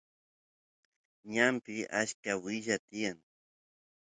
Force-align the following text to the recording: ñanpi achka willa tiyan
ñanpi 1.33 1.75
achka 1.99 2.33
willa 2.43 2.75
tiyan 2.87 3.19